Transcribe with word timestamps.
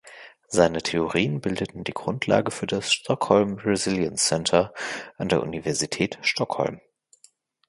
Seine 0.47 0.81
Theorien 0.81 1.41
bildeten 1.41 1.83
die 1.83 1.93
Grundlage 1.93 2.49
für 2.49 2.65
das 2.65 2.91
Stockholm 2.91 3.59
Resilience 3.59 4.25
Centre 4.25 4.73
an 5.19 5.29
der 5.29 5.43
Universität 5.43 6.17
Stockholm. 6.23 6.81